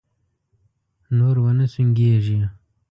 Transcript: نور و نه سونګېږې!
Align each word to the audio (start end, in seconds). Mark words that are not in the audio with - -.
نور 1.17 1.35
و 1.39 1.45
نه 1.57 1.65
سونګېږې! 1.73 2.39